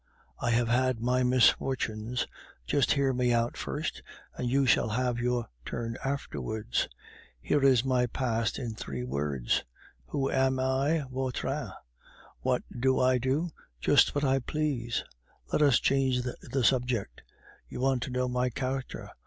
[0.39, 2.25] I have had my misfortunes.
[2.65, 4.01] Just hear me out first,
[4.35, 6.87] and you shall have your turn afterwards.
[7.39, 9.63] Here is my past in three words.
[10.07, 11.03] Who am I?
[11.11, 11.71] Vautrin.
[12.39, 13.51] What do I do?
[13.79, 15.03] Just what I please.
[15.53, 17.21] Let us change the subject.
[17.69, 19.11] You want to know my character.